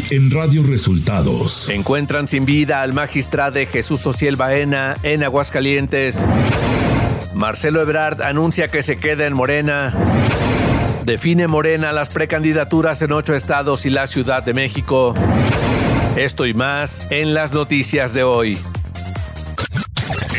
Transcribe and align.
Hoy 0.00 0.16
en 0.16 0.30
Radio 0.30 0.62
Resultados. 0.62 1.68
Encuentran 1.68 2.28
sin 2.28 2.44
vida 2.44 2.80
al 2.82 2.92
magistrado 2.92 3.58
Jesús 3.70 4.06
Ociel 4.06 4.36
Baena 4.36 4.96
en 5.02 5.22
Aguascalientes. 5.22 6.26
Marcelo 7.34 7.82
Ebrard 7.82 8.22
anuncia 8.22 8.70
que 8.70 8.82
se 8.82 8.98
queda 8.98 9.26
en 9.26 9.34
Morena. 9.34 9.94
Define 11.04 11.48
Morena 11.48 11.92
las 11.92 12.08
precandidaturas 12.08 13.02
en 13.02 13.12
ocho 13.12 13.34
estados 13.34 13.84
y 13.84 13.90
la 13.90 14.06
Ciudad 14.06 14.42
de 14.42 14.54
México. 14.54 15.14
Esto 16.16 16.46
y 16.46 16.54
más 16.54 17.10
en 17.10 17.34
las 17.34 17.52
noticias 17.52 18.14
de 18.14 18.22
hoy. 18.22 18.58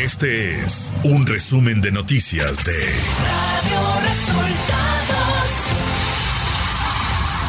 Este 0.02 0.60
es 0.64 0.92
un 1.04 1.26
resumen 1.26 1.80
de 1.80 1.92
noticias 1.92 2.64
de 2.64 2.78
Radio 2.78 4.08
Resultados. 4.08 5.41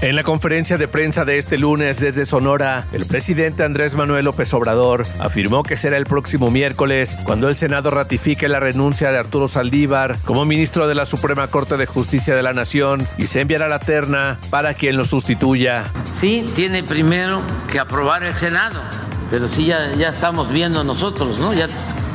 En 0.00 0.14
la 0.14 0.22
conferencia 0.22 0.78
de 0.78 0.86
prensa 0.86 1.24
de 1.24 1.38
este 1.38 1.58
lunes 1.58 1.98
desde 1.98 2.24
Sonora, 2.24 2.86
el 2.92 3.04
presidente 3.04 3.64
Andrés 3.64 3.96
Manuel 3.96 4.26
López 4.26 4.54
Obrador 4.54 5.04
afirmó 5.18 5.64
que 5.64 5.76
será 5.76 5.96
el 5.96 6.04
próximo 6.04 6.52
miércoles 6.52 7.18
cuando 7.24 7.48
el 7.48 7.56
Senado 7.56 7.90
ratifique 7.90 8.46
la 8.46 8.60
renuncia 8.60 9.10
de 9.10 9.18
Arturo 9.18 9.48
Saldívar 9.48 10.16
como 10.24 10.44
ministro 10.44 10.86
de 10.86 10.94
la 10.94 11.04
Suprema 11.04 11.48
Corte 11.48 11.76
de 11.76 11.86
Justicia 11.86 12.36
de 12.36 12.44
la 12.44 12.52
Nación 12.52 13.08
y 13.18 13.26
se 13.26 13.40
enviará 13.40 13.66
la 13.66 13.80
terna 13.80 14.38
para 14.50 14.72
quien 14.74 14.96
lo 14.96 15.04
sustituya. 15.04 15.82
Sí, 16.20 16.44
tiene 16.54 16.84
primero 16.84 17.42
que 17.68 17.80
aprobar 17.80 18.22
el 18.22 18.36
Senado, 18.36 18.80
pero 19.32 19.48
sí 19.48 19.66
ya, 19.66 19.94
ya 19.96 20.10
estamos 20.10 20.48
viendo 20.52 20.84
nosotros, 20.84 21.40
¿no? 21.40 21.52
Ya, 21.54 21.66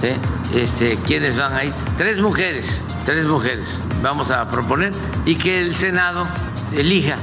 sí, 0.02 0.12
este, 0.56 0.98
¿quiénes 1.06 1.36
van 1.36 1.52
ahí? 1.52 1.74
Tres 1.98 2.20
mujeres, 2.20 2.82
tres 3.06 3.26
mujeres 3.26 3.78
vamos 4.02 4.32
a 4.32 4.50
proponer 4.50 4.94
y 5.26 5.36
que 5.36 5.60
el 5.60 5.76
Senado 5.76 6.26
elija 6.72 7.18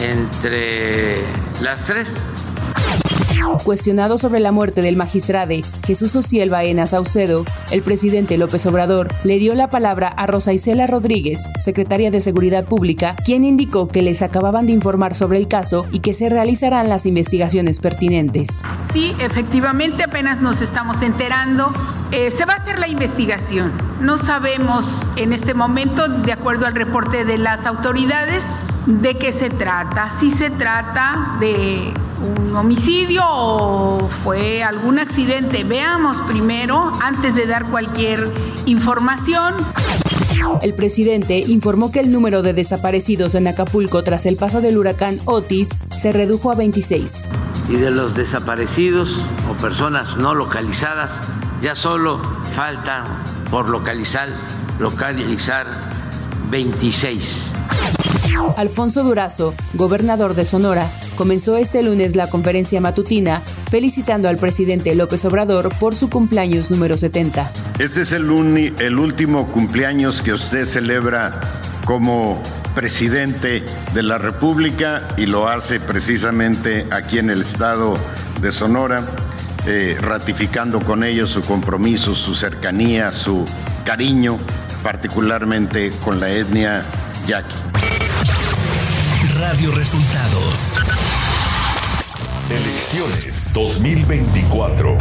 entre 0.00 1.16
las 1.62 1.86
tres. 1.86 2.12
Cuestionado 3.64 4.18
sobre 4.18 4.40
la 4.40 4.52
muerte 4.52 4.82
del 4.82 4.96
magistrado 4.96 5.54
Jesús 5.86 6.16
Ociel 6.16 6.50
Baena 6.50 6.86
Saucedo, 6.86 7.44
el 7.70 7.82
presidente 7.82 8.38
López 8.38 8.64
Obrador 8.66 9.08
le 9.24 9.38
dio 9.38 9.54
la 9.54 9.70
palabra 9.70 10.08
a 10.08 10.26
Rosa 10.26 10.52
Isela 10.52 10.86
Rodríguez, 10.86 11.40
secretaria 11.58 12.10
de 12.10 12.20
Seguridad 12.20 12.64
Pública, 12.64 13.14
quien 13.24 13.44
indicó 13.44 13.88
que 13.88 14.02
les 14.02 14.22
acababan 14.22 14.66
de 14.66 14.72
informar 14.72 15.14
sobre 15.14 15.38
el 15.38 15.48
caso 15.48 15.86
y 15.92 16.00
que 16.00 16.14
se 16.14 16.28
realizarán 16.28 16.88
las 16.88 17.06
investigaciones 17.06 17.80
pertinentes. 17.80 18.62
Sí, 18.92 19.14
efectivamente, 19.20 20.04
apenas 20.04 20.40
nos 20.40 20.60
estamos 20.62 21.02
enterando. 21.02 21.70
Eh, 22.12 22.30
se 22.30 22.44
va 22.44 22.54
a 22.54 22.56
hacer 22.56 22.78
la 22.78 22.88
investigación. 22.88 23.72
No 24.00 24.18
sabemos 24.18 24.86
en 25.16 25.32
este 25.32 25.54
momento, 25.54 26.08
de 26.08 26.32
acuerdo 26.32 26.66
al 26.66 26.74
reporte 26.74 27.24
de 27.24 27.38
las 27.38 27.66
autoridades, 27.66 28.44
de 28.86 29.18
qué 29.18 29.32
se 29.32 29.50
trata. 29.50 30.10
Si 30.18 30.30
se 30.30 30.50
trata 30.50 31.36
de 31.40 31.92
un 32.20 32.56
homicidio 32.56 33.22
o 33.24 34.08
fue 34.24 34.62
algún 34.62 34.98
accidente. 34.98 35.64
Veamos 35.64 36.18
primero, 36.22 36.92
antes 37.02 37.34
de 37.34 37.46
dar 37.46 37.66
cualquier 37.66 38.30
información. 38.66 39.54
El 40.62 40.74
presidente 40.74 41.38
informó 41.38 41.90
que 41.90 42.00
el 42.00 42.12
número 42.12 42.42
de 42.42 42.52
desaparecidos 42.52 43.34
en 43.34 43.48
Acapulco 43.48 44.02
tras 44.02 44.26
el 44.26 44.36
paso 44.36 44.60
del 44.60 44.78
huracán 44.78 45.18
Otis 45.24 45.70
se 45.90 46.12
redujo 46.12 46.50
a 46.50 46.54
26. 46.54 47.28
Y 47.68 47.76
de 47.76 47.90
los 47.90 48.14
desaparecidos 48.14 49.18
o 49.50 49.54
personas 49.54 50.16
no 50.16 50.34
localizadas, 50.34 51.10
ya 51.60 51.74
solo 51.74 52.20
falta 52.54 53.04
por 53.50 53.68
localizar, 53.68 54.28
localizar 54.78 55.68
26. 56.50 57.55
Alfonso 58.56 59.02
Durazo, 59.02 59.54
gobernador 59.74 60.34
de 60.34 60.44
Sonora, 60.44 60.90
comenzó 61.16 61.56
este 61.56 61.82
lunes 61.82 62.16
la 62.16 62.28
conferencia 62.28 62.80
matutina 62.80 63.42
felicitando 63.70 64.28
al 64.28 64.38
presidente 64.38 64.94
López 64.94 65.24
Obrador 65.24 65.74
por 65.78 65.94
su 65.94 66.08
cumpleaños 66.08 66.70
número 66.70 66.96
70. 66.96 67.50
Este 67.78 68.02
es 68.02 68.12
el, 68.12 68.30
último 68.30 69.46
cumpleaños 69.48 70.22
que 70.22 70.32
usted 70.32 70.66
celebra 70.66 71.40
como 71.84 72.42
presidente 72.74 73.64
de 73.94 74.02
la 74.02 74.18
República 74.18 75.08
y 75.16 75.26
lo 75.26 75.48
hace 75.48 75.80
precisamente 75.80 76.86
aquí 76.90 77.18
en 77.18 77.30
el 77.30 77.42
estado 77.42 77.94
de 78.40 78.52
Sonora, 78.52 79.04
eh, 79.66 79.96
ratificando 80.00 80.80
con 80.80 81.04
ellos 81.04 81.30
su 81.30 81.42
compromiso, 81.42 82.14
su 82.14 82.34
cercanía, 82.34 83.12
su 83.12 83.44
cariño, 83.84 84.38
particularmente 84.82 85.90
con 86.04 86.20
la 86.20 86.30
etnia 86.30 86.84
yaqui. 87.26 87.65
Radio 89.48 89.70
Resultados. 89.70 90.74
Elecciones 92.50 93.52
2024. 93.52 94.98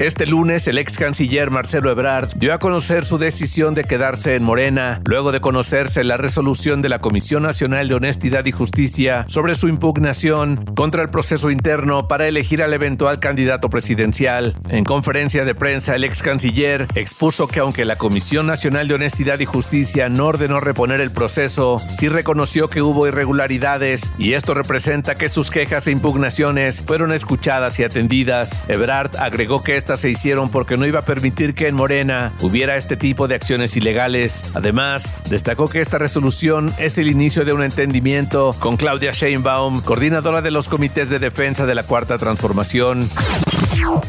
Este 0.00 0.24
lunes, 0.24 0.66
el 0.66 0.78
ex 0.78 0.96
canciller 0.96 1.50
Marcelo 1.50 1.90
Ebrard 1.90 2.30
dio 2.36 2.54
a 2.54 2.58
conocer 2.58 3.04
su 3.04 3.18
decisión 3.18 3.74
de 3.74 3.84
quedarse 3.84 4.34
en 4.34 4.42
Morena, 4.42 5.02
luego 5.04 5.30
de 5.30 5.42
conocerse 5.42 6.04
la 6.04 6.16
resolución 6.16 6.80
de 6.80 6.88
la 6.88 7.00
Comisión 7.00 7.42
Nacional 7.42 7.86
de 7.86 7.96
Honestidad 7.96 8.46
y 8.46 8.50
Justicia 8.50 9.26
sobre 9.28 9.54
su 9.54 9.68
impugnación 9.68 10.64
contra 10.74 11.02
el 11.02 11.10
proceso 11.10 11.50
interno 11.50 12.08
para 12.08 12.26
elegir 12.26 12.62
al 12.62 12.72
eventual 12.72 13.20
candidato 13.20 13.68
presidencial. 13.68 14.56
En 14.70 14.84
conferencia 14.84 15.44
de 15.44 15.54
prensa, 15.54 15.96
el 15.96 16.04
ex 16.04 16.22
canciller 16.22 16.86
expuso 16.94 17.46
que 17.46 17.60
aunque 17.60 17.84
la 17.84 17.96
Comisión 17.96 18.46
Nacional 18.46 18.88
de 18.88 18.94
Honestidad 18.94 19.38
y 19.40 19.44
Justicia 19.44 20.08
no 20.08 20.28
ordenó 20.28 20.60
reponer 20.60 21.02
el 21.02 21.10
proceso, 21.10 21.78
sí 21.90 22.08
reconoció 22.08 22.70
que 22.70 22.80
hubo 22.80 23.06
irregularidades 23.06 24.12
y 24.16 24.32
esto 24.32 24.54
representa 24.54 25.16
que 25.16 25.28
sus 25.28 25.50
quejas 25.50 25.88
e 25.88 25.92
impugnaciones 25.92 26.80
fueron 26.80 27.12
escuchadas 27.12 27.78
y 27.78 27.84
atendidas. 27.84 28.62
Ebrard 28.66 29.14
agregó 29.18 29.62
que 29.62 29.76
esta 29.76 29.89
se 29.96 30.10
hicieron 30.10 30.50
porque 30.50 30.76
no 30.76 30.86
iba 30.86 31.00
a 31.00 31.04
permitir 31.04 31.54
que 31.54 31.68
en 31.68 31.74
Morena 31.74 32.32
hubiera 32.40 32.76
este 32.76 32.96
tipo 32.96 33.28
de 33.28 33.34
acciones 33.34 33.76
ilegales. 33.76 34.44
Además, 34.54 35.14
destacó 35.28 35.68
que 35.68 35.80
esta 35.80 35.98
resolución 35.98 36.72
es 36.78 36.98
el 36.98 37.08
inicio 37.08 37.44
de 37.44 37.52
un 37.52 37.62
entendimiento 37.62 38.54
con 38.58 38.76
Claudia 38.76 39.12
Sheinbaum, 39.12 39.80
coordinadora 39.82 40.42
de 40.42 40.50
los 40.50 40.68
comités 40.68 41.08
de 41.08 41.18
defensa 41.18 41.66
de 41.66 41.74
la 41.74 41.82
Cuarta 41.82 42.18
Transformación. 42.18 43.08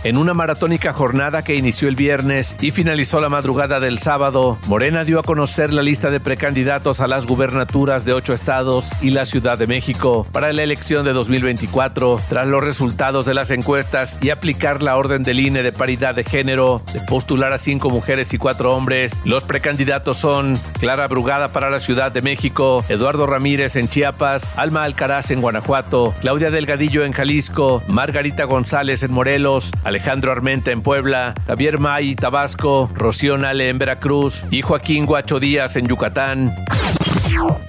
En 0.04 0.18
una 0.18 0.34
maratónica 0.34 0.94
jornada 0.94 1.44
que 1.44 1.56
inició 1.56 1.88
el 1.88 1.96
viernes 1.96 2.56
y 2.60 2.72
finalizó 2.72 3.22
la 3.22 3.30
madrugada 3.30 3.80
del 3.80 4.00
sábado, 4.00 4.58
Morena 4.68 5.04
dio 5.04 5.20
a 5.20 5.24
conocer 5.24 5.74
la 5.74 5.84
lista 5.84 6.10
de 6.10 6.20
precandidatos 6.20 7.02
a 7.02 7.08
las 7.08 7.28
gubernaturas 7.28 8.04
de 8.04 8.14
ocho 8.14 8.34
estados 8.34 8.94
y 9.02 9.12
la 9.12 9.26
Ciudad 9.26 9.58
de 9.58 9.68
México 9.68 10.28
para 10.32 10.52
la 10.54 10.64
elección 10.64 11.06
de 11.06 11.14
2024, 11.14 12.20
tras 12.28 12.48
los 12.48 12.64
resultados 12.64 13.26
de 13.26 13.34
las 13.34 13.52
encuestas 13.52 14.18
y 14.22 14.32
aplicar 14.32 14.82
la 14.82 14.98
orden 14.98 15.24
del 15.24 15.40
INE 15.40 15.62
de 15.64 15.72
paridad 15.72 16.16
de 16.16 16.24
género, 16.24 16.82
de 16.94 17.00
postular 17.02 17.54
a 17.54 17.58
cinco 17.58 17.90
mujeres 17.90 18.34
y 18.34 18.38
cuatro 18.38 18.76
hombres. 18.76 19.22
Los 19.26 19.44
precandidatos 19.44 20.18
son 20.18 20.58
Clara 20.80 21.08
Brugada 21.08 21.50
para 21.50 21.70
la 21.70 21.80
Ciudad 21.80 22.12
de 22.12 22.22
México, 22.22 22.84
Eduardo 22.90 23.28
Ramírez 23.28 23.76
en 23.76 23.88
Chiapas, 23.88 24.54
Alma 24.58 24.84
Alcaraz 24.84 25.32
en 25.32 25.42
Guanajuato, 25.42 26.14
Claudia 26.22 26.50
Delgadillo 26.50 27.06
en 27.06 27.12
Jalisco, 27.12 27.84
Margarita 27.88 28.46
González 28.46 29.04
en 29.04 29.12
Morelos, 29.12 29.61
Alejandro 29.84 30.32
Armenta 30.32 30.72
en 30.72 30.82
Puebla, 30.82 31.36
Javier 31.46 31.80
May 31.80 32.16
Tabasco, 32.16 32.90
Rocío 32.94 33.38
Nale 33.38 33.70
en 33.70 33.78
Veracruz 33.78 34.46
y 34.52 34.62
Joaquín 34.62 35.06
Guacho 35.06 35.40
Díaz 35.40 35.76
en 35.76 35.88
Yucatán. 35.88 36.54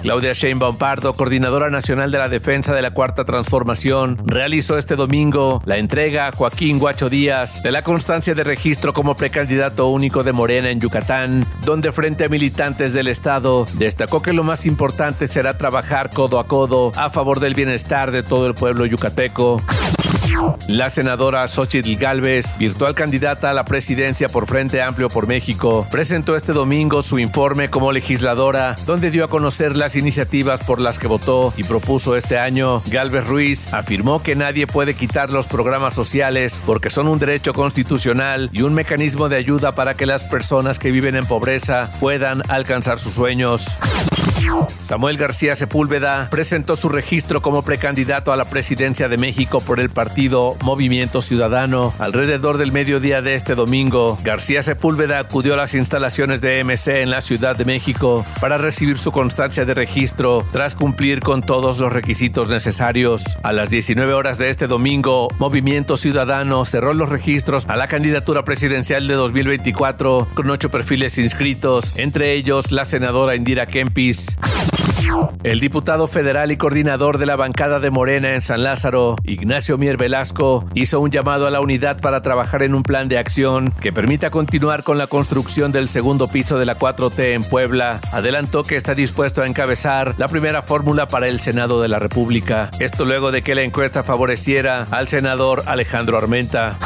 Claudia 0.03 0.33
Sheinbaum 0.33 0.77
Pardo, 0.77 1.15
coordinadora 1.15 1.71
nacional 1.71 2.11
de 2.11 2.19
la 2.19 2.29
defensa 2.29 2.75
de 2.75 2.83
la 2.83 2.91
Cuarta 2.91 3.25
Transformación, 3.25 4.19
realizó 4.27 4.77
este 4.77 4.97
domingo 4.97 5.63
la 5.65 5.79
entrega 5.79 6.27
a 6.27 6.33
Joaquín 6.33 6.79
Guacho 6.79 7.09
Díaz 7.09 7.63
de 7.63 7.71
la 7.71 7.83
constancia 7.83 8.35
de 8.35 8.45
registro 8.45 8.93
como 8.93 9.17
precandidato 9.17 9.89
único 9.89 10.25
de 10.25 10.33
Morena 10.33 10.71
en 10.71 10.81
Yucatán, 10.81 11.47
donde 11.65 11.93
frente 11.93 12.25
a 12.25 12.29
militantes 12.29 12.93
del 12.95 13.09
Estado 13.09 13.67
destacó 13.75 14.23
que 14.23 14.33
lo 14.33 14.43
más 14.43 14.67
importante 14.67 15.27
será 15.27 15.57
trabajar 15.57 16.11
codo 16.11 16.39
a 16.39 16.47
codo 16.47 16.93
a 16.97 17.11
favor 17.11 17.41
del 17.41 17.55
bienestar 17.55 18.11
de 18.11 18.23
todo 18.23 18.47
el 18.47 18.55
pueblo 18.55 18.87
yucateco. 18.87 19.63
La 20.69 20.91
senadora 20.91 21.47
Xochitl 21.49 21.97
Galvez, 21.97 22.55
virtual 22.59 22.95
candidata 22.95 23.51
a 23.51 23.55
la 23.55 23.65
presidencia 23.65 24.29
por 24.29 24.47
Frente 24.47 24.81
Amplio 24.81 25.09
por 25.09 25.27
México, 25.27 25.87
presentó 25.91 26.37
este 26.37 26.53
domingo 26.53 27.03
su 27.03 27.19
informe 27.19 27.69
como 27.69 27.93
legisladora, 27.93 28.77
donde 28.87 29.11
dio 29.11 29.25
a 29.25 29.29
conocer 29.29 29.77
las 29.77 29.97
iniciativas 29.97 30.63
por 30.63 30.81
las 30.81 30.99
que 30.99 31.09
votó 31.09 31.53
y 31.57 31.65
propuso 31.65 32.17
este 32.17 32.39
año. 32.39 32.83
Galvez 32.87 33.27
Ruiz 33.27 33.75
afirmó 33.75 34.23
que 34.23 34.37
nadie 34.37 34.67
puede 34.67 34.95
quitar 34.95 35.31
los 35.31 35.47
programas 35.47 35.95
sociales 35.95 36.61
porque 36.65 36.91
son 36.91 37.09
un 37.09 37.19
derecho 37.19 37.53
constitucional 37.53 38.51
y 38.53 38.63
un 38.63 38.75
mecanismo 38.75 39.29
de 39.29 39.37
ayuda 39.37 39.75
para 39.75 39.95
que 39.95 40.07
las 40.07 40.25
personas 40.25 40.79
que 40.79 40.91
viven 40.91 41.17
en 41.17 41.27
pobreza 41.27 41.91
puedan 42.01 42.43
alcanzar 42.49 42.99
sus 42.99 43.15
sueños. 43.15 43.79
Samuel 44.81 45.17
García 45.17 45.55
Sepúlveda 45.55 46.29
presentó 46.31 46.77
su 46.77 46.89
registro 46.89 47.43
como 47.43 47.63
precandidato 47.63 48.33
a 48.33 48.37
la 48.37 48.45
presidencia 48.45 49.09
de 49.09 49.17
México 49.17 49.61
por 49.61 49.81
el 49.81 49.91
partido 49.91 50.57
Movimiento 50.63 51.23
Ciudadano. 51.23 51.95
Alrededor 51.99 52.59
del 52.59 52.73
mediodía 52.73 53.23
de 53.23 53.35
este 53.35 53.55
domingo, 53.55 54.19
García 54.25 54.63
Sepúlveda 54.63 55.19
acudió 55.19 55.55
a 55.55 55.57
las 55.57 55.75
instalaciones 55.75 56.41
de 56.41 56.63
MC 56.65 57.03
en 57.03 57.11
la 57.11 57.21
Ciudad 57.21 57.57
de 57.57 57.65
México 57.65 58.25
para 58.41 58.59
recibir 58.59 58.99
su 58.99 59.13
constancia 59.13 59.65
de 59.65 59.75
registro 59.75 60.45
tras 60.53 60.75
cumplir 60.75 61.21
con 61.21 61.43
todos 61.43 61.79
los 61.79 61.93
requisitos 61.93 62.49
necesarios. 62.49 63.25
A 63.43 63.53
las 63.53 63.71
19 63.71 64.13
horas 64.13 64.39
de 64.39 64.51
este 64.51 64.67
domingo, 64.67 65.29
Movimiento 65.39 65.97
Ciudadano 65.97 66.65
cerró 66.65 66.95
los 66.95 67.09
registros 67.09 67.65
a 67.69 67.77
la 67.77 67.89
candidatura 67.89 68.45
presidencial 68.45 69.07
de 69.09 69.15
2024 69.15 70.29
con 70.35 70.51
ocho 70.51 70.71
perfiles 70.71 71.19
inscritos, 71.19 71.97
entre 71.97 72.33
ellos 72.33 72.73
la 72.73 72.85
senadora 72.85 73.37
Indira 73.37 73.67
Kempis. 73.67 74.37
El 75.43 75.61
diputado 75.61 76.07
federal 76.07 76.53
y 76.53 76.57
coordinador 76.57 77.19
de 77.19 77.27
la 77.27 77.37
bancada 77.37 77.81
de 77.81 77.91
Morena 77.91 78.35
en 78.35 78.41
San 78.41 78.63
Lázaro, 78.63 79.17
Ignacio 79.25 79.77
Mier 79.77 79.97
Velasco, 79.97 80.65
hizo 80.75 81.01
un 81.01 81.11
llamado 81.11 81.47
a 81.47 81.51
la 81.51 81.61
unidad 81.61 82.01
para 82.01 82.23
trabajar 82.23 82.63
en 82.63 82.75
un 82.75 82.83
plan 82.83 83.09
de 83.09 83.19
acción 83.19 83.73
que 83.73 83.93
permita 83.93 84.31
continuar 84.31 84.85
con 84.85 84.99
la 84.99 85.09
construcción 85.09 85.73
del 85.73 85.89
segundo 85.89 86.29
piso 86.29 86.59
de 86.59 86.67
la 86.67 86.79
4T 86.79 87.35
en 87.35 87.45
Puebla. 87.45 88.01
Adelantó 88.13 88.63
que 88.63 88.77
está 88.77 88.95
dispuesto 88.95 89.43
a 89.43 89.47
encabezar 89.47 90.15
la 90.17 90.29
primera 90.29 90.63
fórmula 90.63 91.09
para 91.09 91.29
el 91.29 91.41
Senado 91.41 91.83
de 91.83 91.89
la 91.89 91.99
República. 91.99 92.71
Esto 92.79 93.05
luego 93.05 93.33
de 93.33 93.43
que 93.43 93.55
la 93.55 93.63
encuesta 93.63 94.03
favoreciera 94.03 94.87
al 94.91 95.09
senador 95.09 95.65
Alejandro 95.67 96.19
Armenta. 96.19 96.79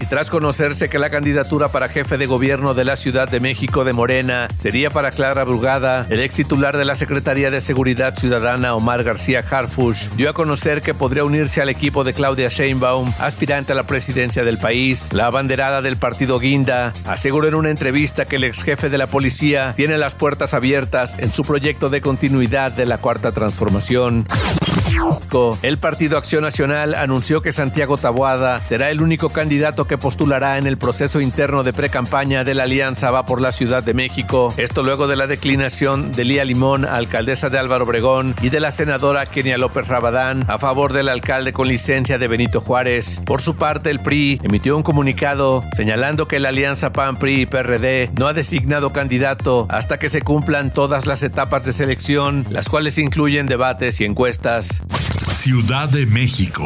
Y 0.00 0.06
tras 0.06 0.30
conocerse 0.30 0.88
que 0.88 0.98
la 0.98 1.10
candidatura 1.10 1.68
para 1.68 1.88
jefe 1.88 2.18
de 2.18 2.26
gobierno 2.26 2.74
de 2.74 2.84
la 2.84 2.96
Ciudad 2.96 3.28
de 3.28 3.40
México 3.40 3.84
de 3.84 3.92
Morena 3.92 4.48
sería 4.54 4.90
para 4.90 5.10
Clara 5.10 5.44
Brugada, 5.44 6.06
el 6.10 6.20
ex 6.20 6.34
titular 6.34 6.76
de 6.76 6.84
la 6.84 6.94
Secretaría 6.94 7.50
de 7.50 7.60
Seguridad 7.60 8.16
Ciudadana 8.16 8.74
Omar 8.74 9.04
García 9.04 9.44
Harfush 9.48 10.08
dio 10.16 10.30
a 10.30 10.32
conocer 10.32 10.80
que 10.80 10.94
podría 10.94 11.24
unirse 11.24 11.60
al 11.60 11.68
equipo 11.68 12.02
de 12.04 12.14
Claudia 12.14 12.48
Sheinbaum, 12.48 13.12
aspirante 13.18 13.72
a 13.72 13.76
la 13.76 13.84
presidencia 13.84 14.42
del 14.44 14.58
país. 14.58 15.12
La 15.12 15.26
abanderada 15.26 15.82
del 15.82 15.96
partido 15.96 16.38
Guinda 16.38 16.92
aseguró 17.06 17.48
en 17.48 17.54
una 17.54 17.70
entrevista 17.70 18.24
que 18.24 18.36
el 18.36 18.44
ex 18.44 18.62
jefe 18.62 18.88
de 18.88 18.98
la 18.98 19.06
policía 19.06 19.74
tiene 19.76 19.98
las 19.98 20.14
puertas 20.14 20.54
abiertas 20.54 21.18
en 21.18 21.30
su 21.30 21.42
proyecto 21.42 21.90
de 21.90 22.00
continuidad 22.00 22.72
de 22.72 22.86
la 22.86 22.98
Cuarta 22.98 23.32
Transformación. 23.32 24.26
El 25.62 25.78
Partido 25.78 26.18
Acción 26.18 26.42
Nacional 26.42 26.94
anunció 26.94 27.40
que 27.40 27.52
Santiago 27.52 27.96
Taboada 27.96 28.62
será 28.62 28.90
el 28.90 29.00
único 29.00 29.30
candidato 29.30 29.86
que 29.86 29.96
postulará 29.96 30.58
en 30.58 30.66
el 30.66 30.76
proceso 30.76 31.20
interno 31.20 31.62
de 31.62 31.72
precampaña 31.72 32.44
de 32.44 32.54
la 32.54 32.64
Alianza 32.64 33.10
Va 33.10 33.24
por 33.24 33.40
la 33.40 33.52
Ciudad 33.52 33.82
de 33.82 33.94
México. 33.94 34.52
Esto 34.56 34.82
luego 34.82 35.06
de 35.06 35.16
la 35.16 35.26
declinación 35.26 36.10
de 36.12 36.24
Lía 36.24 36.44
Limón, 36.44 36.84
alcaldesa 36.84 37.48
de 37.48 37.58
Álvaro 37.58 37.84
Obregón, 37.84 38.34
y 38.42 38.50
de 38.50 38.60
la 38.60 38.70
senadora 38.70 39.26
Kenia 39.26 39.56
López 39.56 39.86
Rabadán 39.86 40.44
a 40.48 40.58
favor 40.58 40.92
del 40.92 41.08
alcalde 41.08 41.52
con 41.52 41.68
licencia 41.68 42.18
de 42.18 42.28
Benito 42.28 42.60
Juárez. 42.60 43.22
Por 43.24 43.40
su 43.40 43.56
parte, 43.56 43.90
el 43.90 44.00
PRI 44.00 44.40
emitió 44.42 44.76
un 44.76 44.82
comunicado 44.82 45.64
señalando 45.72 46.26
que 46.26 46.40
la 46.40 46.48
alianza 46.50 46.92
PAN, 46.92 47.16
PRI 47.16 47.42
y 47.42 47.46
PRD 47.46 48.10
no 48.18 48.26
ha 48.26 48.32
designado 48.32 48.92
candidato 48.92 49.66
hasta 49.70 49.98
que 49.98 50.08
se 50.08 50.22
cumplan 50.22 50.72
todas 50.72 51.06
las 51.06 51.22
etapas 51.22 51.64
de 51.64 51.72
selección, 51.72 52.44
las 52.50 52.68
cuales 52.68 52.98
incluyen 52.98 53.46
debates 53.46 54.00
y 54.00 54.04
encuestas. 54.04 54.82
Ciudad 55.32 55.88
de 55.88 56.06
México. 56.06 56.64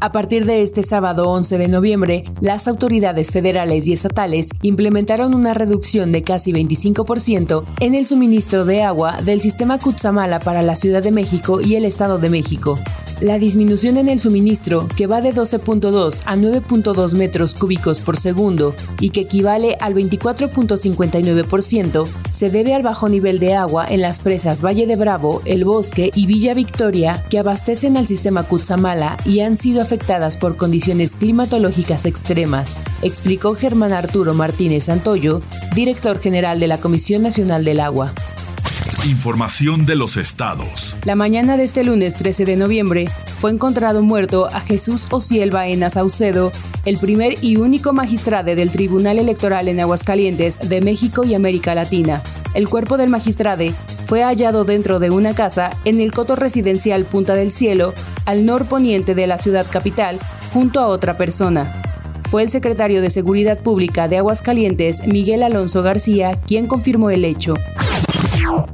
A 0.00 0.12
partir 0.12 0.44
de 0.44 0.62
este 0.62 0.82
sábado 0.82 1.30
11 1.30 1.56
de 1.56 1.68
noviembre, 1.68 2.24
las 2.40 2.68
autoridades 2.68 3.30
federales 3.30 3.88
y 3.88 3.94
estatales 3.94 4.50
implementaron 4.60 5.34
una 5.34 5.54
reducción 5.54 6.12
de 6.12 6.22
casi 6.22 6.52
25% 6.52 7.64
en 7.80 7.94
el 7.94 8.06
suministro 8.06 8.64
de 8.64 8.82
agua 8.82 9.22
del 9.22 9.40
sistema 9.40 9.78
Cutzamala 9.78 10.40
para 10.40 10.62
la 10.62 10.76
Ciudad 10.76 11.02
de 11.02 11.12
México 11.12 11.60
y 11.60 11.76
el 11.76 11.86
Estado 11.86 12.18
de 12.18 12.28
México. 12.28 12.78
La 13.22 13.38
disminución 13.38 13.96
en 13.96 14.10
el 14.10 14.20
suministro, 14.20 14.88
que 14.94 15.06
va 15.06 15.22
de 15.22 15.34
12.2 15.34 16.20
a 16.26 16.36
9.2 16.36 17.14
metros 17.14 17.54
cúbicos 17.54 18.00
por 18.00 18.18
segundo 18.18 18.74
y 19.00 19.08
que 19.08 19.22
equivale 19.22 19.78
al 19.80 19.94
24.59%, 19.94 22.06
se 22.30 22.50
debe 22.50 22.74
al 22.74 22.82
bajo 22.82 23.08
nivel 23.08 23.38
de 23.38 23.54
agua 23.54 23.86
en 23.88 24.02
las 24.02 24.18
presas 24.18 24.62
Valle 24.62 24.86
de 24.86 24.96
Bravo, 24.96 25.40
El 25.46 25.64
Bosque 25.64 26.10
y 26.14 26.26
Villa 26.26 26.52
Victoria, 26.52 27.24
que 27.30 27.38
abastecen 27.38 27.96
al 27.96 28.06
sistema 28.06 28.42
Cutzamala 28.42 29.16
y 29.24 29.40
han 29.40 29.56
sido 29.56 29.80
afectadas 29.80 30.36
por 30.36 30.58
condiciones 30.58 31.16
climatológicas 31.16 32.04
extremas, 32.04 32.78
explicó 33.00 33.54
Germán 33.54 33.94
Arturo 33.94 34.34
Martínez 34.34 34.84
Santoyo, 34.84 35.40
director 35.74 36.20
general 36.20 36.60
de 36.60 36.66
la 36.66 36.76
Comisión 36.76 37.22
Nacional 37.22 37.64
del 37.64 37.80
Agua. 37.80 38.12
Información 39.06 39.86
de 39.86 39.94
los 39.94 40.16
estados. 40.16 40.96
La 41.04 41.14
mañana 41.14 41.56
de 41.56 41.62
este 41.62 41.84
lunes 41.84 42.16
13 42.16 42.44
de 42.44 42.56
noviembre 42.56 43.08
fue 43.38 43.52
encontrado 43.52 44.02
muerto 44.02 44.48
a 44.52 44.58
Jesús 44.58 45.06
Ociel 45.10 45.52
Baena 45.52 45.90
Saucedo, 45.90 46.50
el 46.84 46.98
primer 46.98 47.34
y 47.40 47.56
único 47.56 47.92
magistrado 47.92 48.56
del 48.56 48.72
Tribunal 48.72 49.20
Electoral 49.20 49.68
en 49.68 49.78
Aguascalientes 49.78 50.58
de 50.58 50.80
México 50.80 51.22
y 51.22 51.34
América 51.34 51.72
Latina. 51.76 52.20
El 52.52 52.68
cuerpo 52.68 52.96
del 52.96 53.08
magistrado 53.08 53.66
fue 54.06 54.24
hallado 54.24 54.64
dentro 54.64 54.98
de 54.98 55.10
una 55.10 55.34
casa 55.34 55.70
en 55.84 56.00
el 56.00 56.10
coto 56.10 56.34
residencial 56.34 57.04
Punta 57.04 57.36
del 57.36 57.52
Cielo, 57.52 57.94
al 58.24 58.44
norponiente 58.44 59.14
de 59.14 59.28
la 59.28 59.38
ciudad 59.38 59.68
capital, 59.70 60.18
junto 60.52 60.80
a 60.80 60.88
otra 60.88 61.16
persona. 61.16 61.80
Fue 62.28 62.42
el 62.42 62.50
secretario 62.50 63.00
de 63.00 63.10
Seguridad 63.10 63.60
Pública 63.60 64.08
de 64.08 64.18
Aguascalientes, 64.18 65.06
Miguel 65.06 65.44
Alonso 65.44 65.84
García, 65.84 66.40
quien 66.44 66.66
confirmó 66.66 67.10
el 67.10 67.24
hecho. 67.24 67.54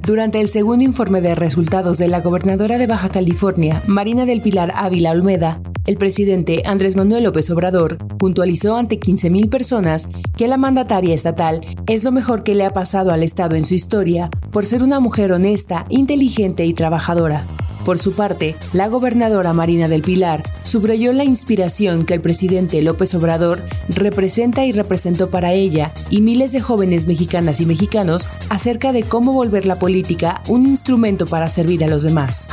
Durante 0.02 0.40
el 0.40 0.48
segundo 0.48 0.84
informe 0.84 1.20
de 1.20 1.34
resultados 1.34 1.98
de 1.98 2.08
la 2.08 2.20
gobernadora 2.20 2.78
de 2.78 2.86
Baja 2.86 3.08
California, 3.08 3.82
Marina 3.86 4.26
del 4.26 4.40
Pilar 4.40 4.72
Ávila 4.74 5.10
Olmeda, 5.12 5.60
el 5.84 5.96
presidente 5.96 6.62
Andrés 6.64 6.94
Manuel 6.94 7.24
López 7.24 7.50
Obrador 7.50 7.98
puntualizó 8.18 8.76
ante 8.76 9.00
15.000 9.00 9.48
personas 9.48 10.08
que 10.36 10.46
la 10.46 10.56
mandataria 10.56 11.14
estatal 11.14 11.60
es 11.86 12.04
lo 12.04 12.12
mejor 12.12 12.44
que 12.44 12.54
le 12.54 12.64
ha 12.64 12.72
pasado 12.72 13.10
al 13.10 13.22
Estado 13.22 13.56
en 13.56 13.64
su 13.64 13.74
historia 13.74 14.30
por 14.52 14.64
ser 14.64 14.82
una 14.82 15.00
mujer 15.00 15.32
honesta, 15.32 15.86
inteligente 15.88 16.64
y 16.66 16.72
trabajadora. 16.72 17.44
Por 17.84 17.98
su 17.98 18.12
parte, 18.12 18.54
la 18.72 18.88
gobernadora 18.88 19.52
Marina 19.52 19.88
del 19.88 20.02
Pilar 20.02 20.44
subrayó 20.62 21.12
la 21.12 21.24
inspiración 21.24 22.04
que 22.04 22.14
el 22.14 22.20
presidente 22.20 22.80
López 22.80 23.14
Obrador 23.14 23.60
representa 23.88 24.64
y 24.64 24.72
representó 24.72 25.30
para 25.30 25.52
ella 25.52 25.90
y 26.08 26.20
miles 26.20 26.52
de 26.52 26.60
jóvenes 26.60 27.06
mexicanas 27.06 27.60
y 27.60 27.66
mexicanos 27.66 28.28
acerca 28.50 28.92
de 28.92 29.02
cómo 29.02 29.32
volver 29.32 29.66
la 29.66 29.80
política 29.80 30.42
un 30.46 30.66
instrumento 30.66 31.26
para 31.26 31.48
servir 31.48 31.84
a 31.84 31.88
los 31.88 32.04
demás. 32.04 32.50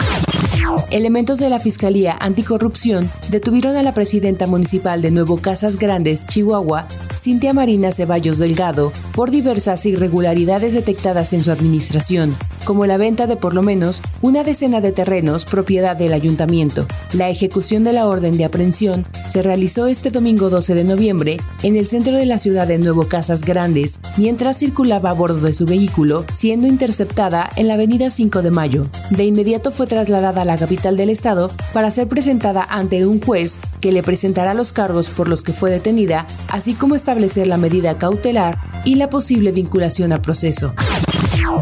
Elementos 0.91 1.39
de 1.39 1.49
la 1.49 1.59
Fiscalía 1.59 2.17
Anticorrupción 2.19 3.09
detuvieron 3.29 3.75
a 3.75 3.83
la 3.83 3.93
presidenta 3.93 4.47
municipal 4.47 5.01
de 5.01 5.11
Nuevo 5.11 5.37
Casas 5.37 5.77
Grandes, 5.77 6.25
Chihuahua, 6.25 6.87
Cintia 7.15 7.53
Marina 7.53 7.91
Ceballos 7.91 8.37
Delgado, 8.37 8.91
por 9.19 9.31
diversas 9.31 9.85
irregularidades 9.85 10.73
detectadas 10.73 11.33
en 11.33 11.43
su 11.43 11.51
administración, 11.51 12.37
como 12.63 12.85
la 12.85 12.95
venta 12.95 13.27
de 13.27 13.35
por 13.35 13.53
lo 13.53 13.61
menos 13.61 14.01
una 14.21 14.45
decena 14.45 14.79
de 14.79 14.93
terrenos 14.93 15.43
propiedad 15.43 15.97
del 15.97 16.13
ayuntamiento. 16.13 16.87
La 17.11 17.27
ejecución 17.27 17.83
de 17.83 17.91
la 17.91 18.07
orden 18.07 18.37
de 18.37 18.45
aprehensión 18.45 19.05
se 19.27 19.41
realizó 19.41 19.87
este 19.87 20.09
domingo 20.09 20.49
12 20.49 20.73
de 20.73 20.85
noviembre 20.85 21.37
en 21.63 21.75
el 21.75 21.85
centro 21.85 22.13
de 22.13 22.25
la 22.25 22.39
ciudad 22.39 22.65
de 22.65 22.77
Nuevo 22.77 23.09
Casas 23.09 23.43
Grandes, 23.43 23.99
mientras 24.15 24.57
circulaba 24.57 25.09
a 25.09 25.13
bordo 25.13 25.41
de 25.41 25.51
su 25.51 25.65
vehículo, 25.65 26.23
siendo 26.31 26.67
interceptada 26.67 27.49
en 27.57 27.67
la 27.67 27.73
avenida 27.73 28.11
5 28.11 28.41
de 28.41 28.51
Mayo. 28.51 28.87
De 29.09 29.25
inmediato 29.25 29.71
fue 29.71 29.85
trasladada 29.85 30.43
a 30.43 30.45
la 30.45 30.57
capital 30.57 30.95
del 30.95 31.09
estado 31.09 31.51
para 31.73 31.91
ser 31.91 32.07
presentada 32.07 32.65
ante 32.69 33.05
un 33.05 33.19
juez 33.19 33.59
que 33.81 33.91
le 33.91 34.01
presentará 34.01 34.53
los 34.53 34.71
cargos 34.71 35.09
por 35.09 35.27
los 35.27 35.43
que 35.43 35.51
fue 35.51 35.71
detenida, 35.71 36.25
así 36.47 36.73
como 36.73 36.95
establecer 36.95 37.47
la 37.47 37.57
medida 37.57 37.97
cautelar 37.97 38.57
y 38.85 38.95
la 38.95 39.08
posible 39.09 39.51
vinculación 39.51 40.13
a 40.13 40.21
proceso. 40.21 40.73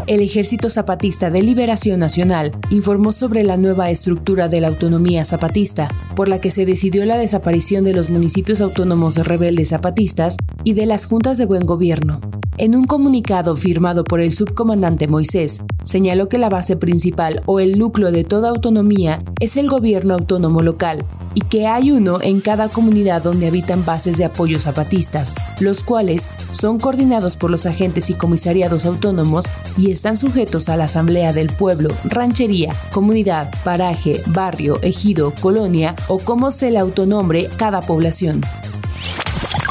El 0.06 0.20
Ejército 0.20 0.70
Zapatista 0.70 1.30
de 1.30 1.42
Liberación 1.42 2.00
Nacional 2.00 2.52
informó 2.70 3.12
sobre 3.12 3.42
la 3.42 3.56
nueva 3.56 3.90
estructura 3.90 4.48
de 4.48 4.60
la 4.60 4.68
autonomía 4.68 5.24
zapatista, 5.24 5.88
por 6.14 6.28
la 6.28 6.40
que 6.40 6.50
se 6.50 6.66
decidió 6.66 7.04
la 7.04 7.18
desaparición 7.18 7.84
de 7.84 7.92
los 7.92 8.10
municipios 8.10 8.60
autónomos 8.60 9.14
rebeldes 9.26 9.68
zapatistas 9.70 10.36
y 10.64 10.74
de 10.74 10.86
las 10.86 11.06
juntas 11.06 11.38
de 11.38 11.46
buen 11.46 11.66
gobierno. 11.66 12.20
En 12.60 12.74
un 12.74 12.86
comunicado 12.86 13.54
firmado 13.54 14.02
por 14.02 14.20
el 14.20 14.34
subcomandante 14.34 15.06
Moisés, 15.06 15.62
señaló 15.84 16.28
que 16.28 16.38
la 16.38 16.48
base 16.48 16.74
principal 16.74 17.40
o 17.46 17.60
el 17.60 17.78
núcleo 17.78 18.10
de 18.10 18.24
toda 18.24 18.48
autonomía 18.48 19.22
es 19.38 19.56
el 19.56 19.68
gobierno 19.68 20.14
autónomo 20.14 20.60
local 20.60 21.06
y 21.34 21.42
que 21.42 21.68
hay 21.68 21.92
uno 21.92 22.20
en 22.20 22.40
cada 22.40 22.68
comunidad 22.68 23.22
donde 23.22 23.46
habitan 23.46 23.84
bases 23.84 24.18
de 24.18 24.24
apoyo 24.24 24.58
zapatistas, 24.58 25.36
los 25.60 25.84
cuales 25.84 26.30
son 26.50 26.80
coordinados 26.80 27.36
por 27.36 27.48
los 27.48 27.64
agentes 27.64 28.10
y 28.10 28.14
comisariados 28.14 28.86
autónomos 28.86 29.44
y 29.76 29.92
están 29.92 30.16
sujetos 30.16 30.68
a 30.68 30.76
la 30.76 30.86
Asamblea 30.86 31.32
del 31.32 31.50
Pueblo, 31.50 31.90
ranchería, 32.06 32.74
comunidad, 32.92 33.54
paraje, 33.62 34.20
barrio, 34.26 34.82
ejido, 34.82 35.32
colonia 35.40 35.94
o 36.08 36.18
como 36.18 36.50
se 36.50 36.72
le 36.72 36.80
autonombre 36.80 37.48
cada 37.56 37.78
población. 37.78 38.40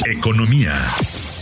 Economía. 0.06 0.74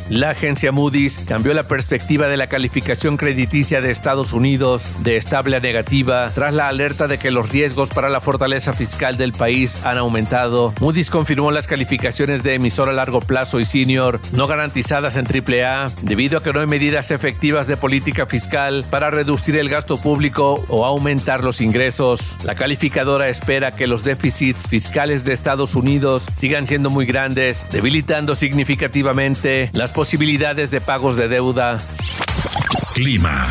La 0.09 0.29
agencia 0.29 0.71
Moody's 0.71 1.25
cambió 1.27 1.55
la 1.55 1.63
perspectiva 1.63 2.27
de 2.27 2.37
la 2.37 2.45
calificación 2.45 3.17
crediticia 3.17 3.81
de 3.81 3.89
Estados 3.89 4.33
Unidos 4.33 4.91
de 4.99 5.17
estable 5.17 5.55
a 5.55 5.59
negativa 5.59 6.31
tras 6.35 6.53
la 6.53 6.67
alerta 6.67 7.07
de 7.07 7.17
que 7.17 7.31
los 7.31 7.49
riesgos 7.49 7.89
para 7.89 8.09
la 8.09 8.21
fortaleza 8.21 8.73
fiscal 8.73 9.17
del 9.17 9.31
país 9.31 9.83
han 9.83 9.97
aumentado. 9.97 10.75
Moody's 10.79 11.09
confirmó 11.09 11.49
las 11.49 11.65
calificaciones 11.65 12.43
de 12.43 12.53
emisor 12.53 12.87
a 12.87 12.93
largo 12.93 13.19
plazo 13.19 13.59
y 13.59 13.65
senior 13.65 14.19
no 14.33 14.45
garantizadas 14.45 15.15
en 15.15 15.25
AAA 15.25 15.91
debido 16.03 16.37
a 16.37 16.43
que 16.43 16.53
no 16.53 16.59
hay 16.59 16.67
medidas 16.67 17.09
efectivas 17.09 17.67
de 17.67 17.75
política 17.75 18.27
fiscal 18.27 18.85
para 18.91 19.09
reducir 19.09 19.55
el 19.57 19.69
gasto 19.69 19.97
público 19.97 20.63
o 20.69 20.85
aumentar 20.85 21.43
los 21.43 21.61
ingresos. 21.61 22.37
La 22.43 22.53
calificadora 22.53 23.27
espera 23.27 23.75
que 23.75 23.87
los 23.87 24.03
déficits 24.03 24.67
fiscales 24.67 25.25
de 25.25 25.33
Estados 25.33 25.73
Unidos 25.73 26.27
sigan 26.35 26.67
siendo 26.67 26.91
muy 26.91 27.07
grandes, 27.07 27.65
debilitando 27.71 28.35
significativamente 28.35 29.71
las 29.73 29.94
posibilidades 29.95 30.71
de 30.71 30.81
pagos 30.81 31.15
de 31.15 31.29
deuda. 31.29 31.81
Clima. 32.93 33.47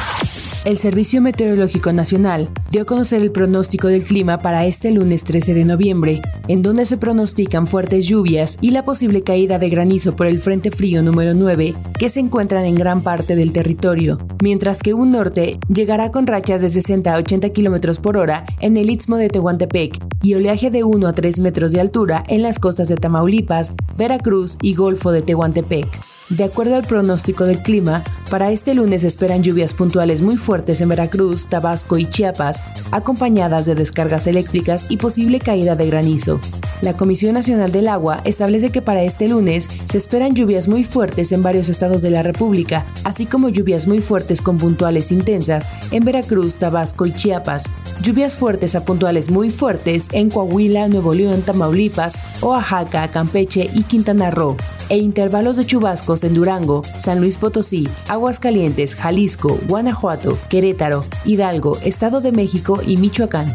El 0.66 0.76
Servicio 0.76 1.22
Meteorológico 1.22 1.92
Nacional 1.92 2.50
dio 2.70 2.82
a 2.82 2.84
conocer 2.84 3.22
el 3.22 3.30
pronóstico 3.30 3.88
del 3.88 4.04
clima 4.04 4.38
para 4.38 4.66
este 4.66 4.90
lunes 4.90 5.24
13 5.24 5.54
de 5.54 5.64
noviembre, 5.64 6.20
en 6.48 6.62
donde 6.62 6.84
se 6.84 6.98
pronostican 6.98 7.66
fuertes 7.66 8.06
lluvias 8.06 8.58
y 8.60 8.72
la 8.72 8.84
posible 8.84 9.22
caída 9.22 9.58
de 9.58 9.70
granizo 9.70 10.16
por 10.16 10.26
el 10.26 10.40
Frente 10.40 10.70
Frío 10.70 11.02
número 11.02 11.32
9, 11.32 11.74
que 11.98 12.08
se 12.10 12.20
encuentran 12.20 12.66
en 12.66 12.74
gran 12.74 13.02
parte 13.02 13.36
del 13.36 13.52
territorio, 13.52 14.18
mientras 14.42 14.80
que 14.80 14.92
un 14.92 15.12
norte 15.12 15.58
llegará 15.68 16.10
con 16.10 16.26
rachas 16.26 16.60
de 16.60 16.68
60 16.68 17.14
a 17.14 17.18
80 17.18 17.52
km 17.54 17.98
por 18.00 18.18
hora 18.18 18.44
en 18.60 18.76
el 18.76 18.90
istmo 18.90 19.16
de 19.16 19.28
Tehuantepec 19.28 19.98
y 20.22 20.34
oleaje 20.34 20.70
de 20.70 20.84
1 20.84 21.06
a 21.06 21.12
3 21.14 21.40
metros 21.40 21.72
de 21.72 21.80
altura 21.80 22.22
en 22.28 22.42
las 22.42 22.58
costas 22.58 22.88
de 22.88 22.96
Tamaulipas, 22.96 23.72
Veracruz 23.96 24.58
y 24.60 24.74
Golfo 24.74 25.10
de 25.10 25.22
Tehuantepec. 25.22 26.13
De 26.30 26.44
acuerdo 26.44 26.76
al 26.76 26.86
pronóstico 26.86 27.44
del 27.44 27.58
clima, 27.58 28.02
para 28.30 28.50
este 28.50 28.74
lunes 28.74 29.04
esperan 29.04 29.42
lluvias 29.42 29.74
puntuales 29.74 30.22
muy 30.22 30.36
fuertes 30.36 30.80
en 30.80 30.88
Veracruz, 30.88 31.48
Tabasco 31.48 31.98
y 31.98 32.08
Chiapas, 32.08 32.62
acompañadas 32.92 33.66
de 33.66 33.74
descargas 33.74 34.26
eléctricas 34.26 34.86
y 34.90 34.96
posible 34.96 35.38
caída 35.38 35.76
de 35.76 35.86
granizo. 35.86 36.40
La 36.82 36.94
Comisión 36.94 37.34
Nacional 37.34 37.72
del 37.72 37.88
Agua 37.88 38.20
establece 38.24 38.70
que 38.70 38.82
para 38.82 39.02
este 39.02 39.28
lunes 39.28 39.68
se 39.88 39.98
esperan 39.98 40.34
lluvias 40.34 40.68
muy 40.68 40.84
fuertes 40.84 41.32
en 41.32 41.42
varios 41.42 41.68
estados 41.68 42.02
de 42.02 42.10
la 42.10 42.22
República, 42.22 42.84
así 43.04 43.26
como 43.26 43.48
lluvias 43.48 43.86
muy 43.86 44.00
fuertes 44.00 44.40
con 44.40 44.58
puntuales 44.58 45.12
intensas 45.12 45.68
en 45.92 46.04
Veracruz, 46.04 46.56
Tabasco 46.56 47.06
y 47.06 47.12
Chiapas, 47.12 47.64
lluvias 48.02 48.36
fuertes 48.36 48.74
a 48.74 48.84
puntuales 48.84 49.30
muy 49.30 49.50
fuertes 49.50 50.08
en 50.12 50.30
Coahuila, 50.30 50.88
Nuevo 50.88 51.14
León, 51.14 51.42
Tamaulipas, 51.42 52.20
Oaxaca, 52.42 53.08
Campeche 53.08 53.70
y 53.72 53.84
Quintana 53.84 54.30
Roo, 54.30 54.56
e 54.88 54.98
intervalos 54.98 55.56
de 55.56 55.66
chubascos 55.66 56.24
en 56.24 56.34
Durango, 56.34 56.82
San 56.98 57.20
Luis 57.20 57.36
Potosí, 57.36 57.88
Aguascalientes, 58.08 58.94
Jalisco, 58.94 59.58
Guanajuato, 59.66 60.38
Querétaro, 60.48 61.04
Hidalgo, 61.24 61.78
Estado 61.82 62.20
de 62.20 62.32
México 62.32 62.80
y 62.86 62.96
Michoacán. 62.96 63.54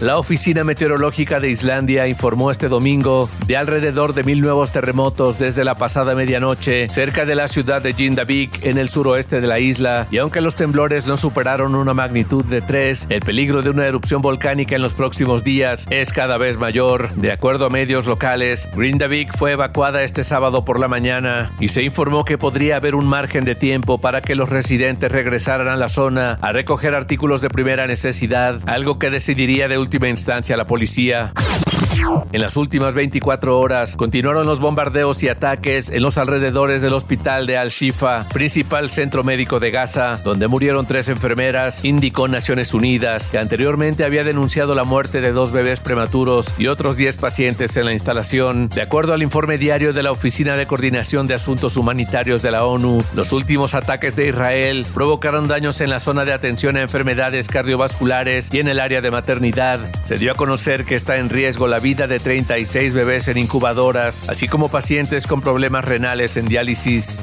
La 0.00 0.16
Oficina 0.16 0.64
Meteorológica 0.64 1.40
de 1.40 1.50
Islandia 1.50 2.08
informó 2.08 2.50
este 2.50 2.68
domingo 2.68 3.28
de 3.46 3.58
alrededor 3.58 4.14
de 4.14 4.24
mil 4.24 4.40
nuevos 4.40 4.70
terremotos 4.70 5.38
desde 5.38 5.62
la 5.62 5.74
pasada 5.74 6.14
medianoche 6.14 6.88
cerca 6.88 7.26
de 7.26 7.34
la 7.34 7.48
ciudad 7.48 7.82
de 7.82 7.92
Jindavik 7.92 8.64
en 8.64 8.78
el 8.78 8.88
suroeste 8.88 9.42
de 9.42 9.46
la 9.46 9.58
isla 9.58 10.06
y 10.10 10.16
aunque 10.16 10.40
los 10.40 10.54
temblores 10.54 11.06
no 11.06 11.18
superaron 11.18 11.74
una 11.74 11.92
magnitud 11.92 12.46
de 12.46 12.62
3, 12.62 13.08
el 13.10 13.20
peligro 13.20 13.60
de 13.60 13.68
una 13.68 13.86
erupción 13.86 14.22
volcánica 14.22 14.74
en 14.74 14.80
los 14.80 14.94
próximos 14.94 15.44
días 15.44 15.86
es 15.90 16.14
cada 16.14 16.38
vez 16.38 16.56
mayor. 16.56 17.12
De 17.16 17.30
acuerdo 17.30 17.66
a 17.66 17.70
medios 17.70 18.06
locales, 18.06 18.70
Grindavik 18.74 19.36
fue 19.36 19.52
evacuada 19.52 20.02
este 20.02 20.24
sábado 20.24 20.64
por 20.64 20.80
la 20.80 20.88
mañana 20.88 21.50
y 21.60 21.68
se 21.68 21.82
informó 21.82 22.24
que 22.24 22.38
podría 22.38 22.76
haber 22.76 22.94
un 22.94 23.04
margen 23.04 23.44
de 23.44 23.54
tiempo 23.54 23.98
para 23.98 24.22
que 24.22 24.34
los 24.34 24.48
residentes 24.48 25.12
regresaran 25.12 25.68
a 25.68 25.76
la 25.76 25.90
zona 25.90 26.38
a 26.40 26.52
recoger 26.52 26.94
artículos 26.94 27.42
de 27.42 27.50
primera 27.50 27.86
necesidad, 27.86 28.60
algo 28.64 28.98
que 28.98 29.10
decidiría 29.10 29.68
de 29.68 29.76
última 29.76 29.89
instancia 30.08 30.56
la 30.56 30.66
policía. 30.66 31.32
En 32.32 32.40
las 32.40 32.56
últimas 32.56 32.94
24 32.94 33.58
horas 33.58 33.96
continuaron 33.96 34.46
los 34.46 34.60
bombardeos 34.60 35.22
y 35.22 35.28
ataques 35.28 35.90
en 35.90 36.02
los 36.02 36.18
alrededores 36.18 36.80
del 36.80 36.92
hospital 36.92 37.46
de 37.46 37.58
Al-Shifa, 37.58 38.26
principal 38.32 38.90
centro 38.90 39.24
médico 39.24 39.60
de 39.60 39.70
Gaza, 39.70 40.18
donde 40.24 40.48
murieron 40.48 40.86
tres 40.86 41.08
enfermeras, 41.08 41.84
indicó 41.84 42.28
Naciones 42.28 42.74
Unidas, 42.74 43.30
que 43.30 43.38
anteriormente 43.38 44.04
había 44.04 44.24
denunciado 44.24 44.74
la 44.74 44.84
muerte 44.84 45.20
de 45.20 45.32
dos 45.32 45.52
bebés 45.52 45.80
prematuros 45.80 46.54
y 46.58 46.68
otros 46.68 46.96
10 46.96 47.16
pacientes 47.16 47.76
en 47.76 47.86
la 47.86 47.92
instalación. 47.92 48.68
De 48.68 48.82
acuerdo 48.82 49.14
al 49.14 49.22
informe 49.22 49.58
diario 49.58 49.92
de 49.92 50.02
la 50.02 50.12
Oficina 50.12 50.56
de 50.56 50.66
Coordinación 50.66 51.26
de 51.26 51.34
Asuntos 51.34 51.76
Humanitarios 51.76 52.42
de 52.42 52.50
la 52.50 52.64
ONU, 52.64 53.02
los 53.14 53.32
últimos 53.32 53.74
ataques 53.74 54.16
de 54.16 54.28
Israel 54.28 54.86
provocaron 54.94 55.48
daños 55.48 55.80
en 55.80 55.90
la 55.90 56.00
zona 56.00 56.24
de 56.24 56.32
atención 56.32 56.76
a 56.76 56.82
enfermedades 56.82 57.48
cardiovasculares 57.48 58.52
y 58.52 58.60
en 58.60 58.68
el 58.68 58.80
área 58.80 59.00
de 59.00 59.10
maternidad. 59.10 59.80
Se 60.04 60.18
dio 60.18 60.32
a 60.32 60.34
conocer 60.34 60.84
que 60.84 60.94
está 60.94 61.16
en 61.16 61.30
riesgo 61.30 61.66
la 61.70 61.78
vida 61.78 62.06
de 62.06 62.18
36 62.18 62.92
bebés 62.92 63.28
en 63.28 63.38
incubadoras, 63.38 64.28
así 64.28 64.48
como 64.48 64.68
pacientes 64.68 65.26
con 65.26 65.40
problemas 65.40 65.84
renales 65.84 66.36
en 66.36 66.46
diálisis. 66.46 67.18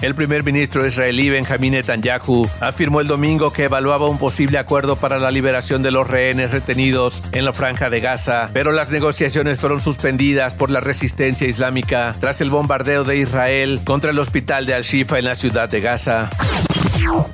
El 0.00 0.14
primer 0.14 0.44
ministro 0.44 0.86
israelí 0.86 1.28
Benjamín 1.28 1.72
Netanyahu 1.72 2.48
afirmó 2.60 3.00
el 3.00 3.08
domingo 3.08 3.52
que 3.52 3.64
evaluaba 3.64 4.08
un 4.08 4.18
posible 4.18 4.58
acuerdo 4.58 4.94
para 4.94 5.18
la 5.18 5.32
liberación 5.32 5.82
de 5.82 5.90
los 5.90 6.06
rehenes 6.06 6.52
retenidos 6.52 7.24
en 7.32 7.44
la 7.44 7.52
franja 7.52 7.90
de 7.90 8.00
Gaza, 8.00 8.50
pero 8.52 8.70
las 8.70 8.92
negociaciones 8.92 9.58
fueron 9.58 9.80
suspendidas 9.80 10.54
por 10.54 10.70
la 10.70 10.78
resistencia 10.78 11.48
islámica 11.48 12.14
tras 12.20 12.40
el 12.40 12.50
bombardeo 12.50 13.02
de 13.02 13.16
Israel 13.16 13.80
contra 13.84 14.12
el 14.12 14.18
hospital 14.20 14.66
de 14.66 14.74
Al-Shifa 14.74 15.18
en 15.18 15.24
la 15.24 15.34
ciudad 15.34 15.68
de 15.68 15.80
Gaza. 15.80 16.30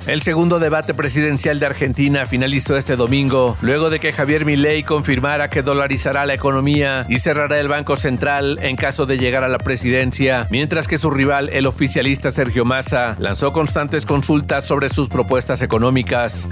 El 0.07 0.21
segundo 0.21 0.59
debate 0.59 0.93
presidencial 0.93 1.59
de 1.59 1.65
Argentina 1.65 2.25
finalizó 2.25 2.77
este 2.77 2.95
domingo, 2.95 3.57
luego 3.61 3.89
de 3.89 3.99
que 3.99 4.11
Javier 4.11 4.45
Milei 4.45 4.83
confirmara 4.83 5.49
que 5.49 5.61
dolarizará 5.61 6.25
la 6.25 6.33
economía 6.33 7.05
y 7.09 7.17
cerrará 7.17 7.59
el 7.59 7.67
Banco 7.67 7.97
Central 7.97 8.59
en 8.61 8.75
caso 8.75 9.05
de 9.05 9.17
llegar 9.17 9.43
a 9.43 9.47
la 9.47 9.57
presidencia, 9.57 10.47
mientras 10.49 10.87
que 10.87 10.97
su 10.97 11.09
rival, 11.09 11.49
el 11.49 11.65
oficialista 11.65 12.31
Sergio 12.31 12.65
Massa, 12.65 13.15
lanzó 13.19 13.51
constantes 13.51 14.05
consultas 14.05 14.65
sobre 14.65 14.89
sus 14.89 15.09
propuestas 15.09 15.61
económicas. 15.61 16.47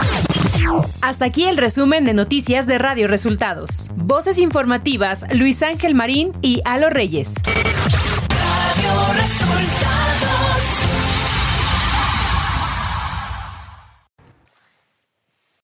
Hasta 1.01 1.25
aquí 1.25 1.46
el 1.46 1.58
resumen 1.58 2.06
de 2.06 2.13
noticias 2.13 2.68
de 2.68 2.77
Radio 2.77 3.08
Resultados. 3.08 3.92
Voces 3.96 4.38
informativas 4.38 5.25
Luis 5.32 5.62
Ángel 5.62 5.96
Marín 5.96 6.32
y 6.42 6.62
Alo 6.65 6.89
Reyes. 6.89 7.36
Radio 7.46 9.13
Resultados. 9.13 10.52